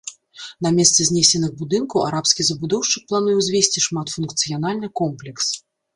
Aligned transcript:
На 0.65 0.69
месцы 0.77 1.05
знесеных 1.09 1.51
будынкаў 1.59 2.03
арабскі 2.07 2.41
забудоўшчык 2.47 3.07
плануе 3.11 3.35
ўзвесці 3.41 3.85
шматфункцыянальны 3.87 4.87
комплекс. 5.03 5.45